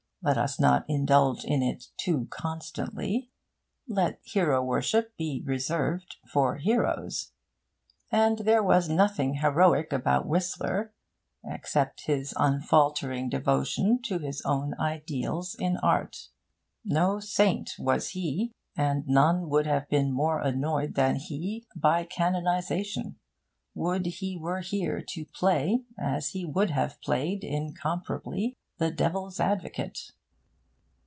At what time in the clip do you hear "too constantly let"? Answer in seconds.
1.97-4.19